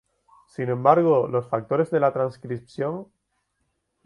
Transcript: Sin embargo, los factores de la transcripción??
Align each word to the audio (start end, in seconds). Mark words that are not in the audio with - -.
Sin 0.47 0.67
embargo, 0.69 1.27
los 1.27 1.47
factores 1.47 1.91
de 1.91 1.99
la 1.99 2.11
transcripción?? 2.11 3.05